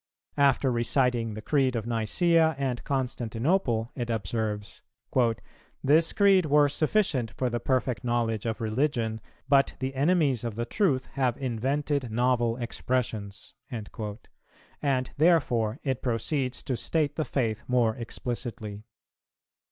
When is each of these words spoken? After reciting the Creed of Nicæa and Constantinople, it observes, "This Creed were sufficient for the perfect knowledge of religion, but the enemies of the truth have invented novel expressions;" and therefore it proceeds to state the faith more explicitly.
After 0.39 0.71
reciting 0.71 1.35
the 1.35 1.43
Creed 1.43 1.75
of 1.75 1.85
Nicæa 1.85 2.55
and 2.57 2.83
Constantinople, 2.83 3.91
it 3.95 4.09
observes, 4.09 4.81
"This 5.83 6.11
Creed 6.13 6.47
were 6.47 6.67
sufficient 6.69 7.29
for 7.29 7.51
the 7.51 7.59
perfect 7.59 8.03
knowledge 8.03 8.47
of 8.47 8.59
religion, 8.61 9.21
but 9.47 9.75
the 9.77 9.93
enemies 9.93 10.43
of 10.43 10.55
the 10.55 10.65
truth 10.65 11.05
have 11.21 11.37
invented 11.37 12.09
novel 12.09 12.57
expressions;" 12.57 13.53
and 13.69 13.91
therefore 15.17 15.77
it 15.83 16.01
proceeds 16.01 16.63
to 16.63 16.75
state 16.75 17.15
the 17.15 17.23
faith 17.23 17.61
more 17.67 17.95
explicitly. 17.95 18.81